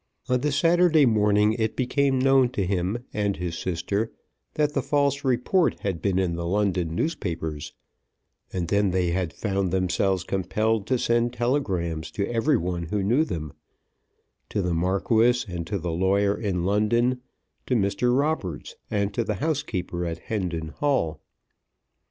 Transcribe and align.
On 0.27 0.41
the 0.41 0.51
Saturday 0.51 1.05
morning 1.05 1.53
it 1.59 1.75
became 1.75 2.17
known 2.17 2.49
to 2.53 2.65
him 2.65 3.05
and 3.13 3.37
his 3.37 3.55
sister 3.55 4.11
that 4.55 4.73
the 4.73 4.81
false 4.81 5.23
report 5.23 5.77
had 5.81 6.01
been 6.01 6.17
in 6.17 6.33
the 6.33 6.47
London 6.47 6.95
newspapers, 6.95 7.73
and 8.51 8.69
then 8.69 8.89
they 8.89 9.11
had 9.11 9.31
found 9.31 9.69
themselves 9.71 10.23
compelled 10.23 10.87
to 10.87 10.97
send 10.97 11.33
telegrams 11.33 12.09
to 12.13 12.25
every 12.27 12.57
one 12.57 12.81
who 12.85 13.03
knew 13.03 13.23
them, 13.23 13.53
to 14.49 14.63
the 14.63 14.73
Marquis, 14.73 15.43
and 15.47 15.67
to 15.67 15.77
the 15.77 15.91
lawyer 15.91 16.35
in 16.35 16.65
London, 16.65 17.21
to 17.67 17.75
Mr. 17.75 18.17
Roberts, 18.17 18.77
and 18.89 19.13
to 19.13 19.23
the 19.23 19.35
housekeeper 19.35 20.03
at 20.03 20.17
Hendon 20.17 20.69
Hall. 20.69 21.21